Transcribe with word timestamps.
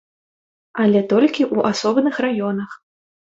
Але 0.83 1.03
толькі 1.11 1.43
ў 1.55 1.73
асобных 1.73 2.15
раёнах. 2.25 2.71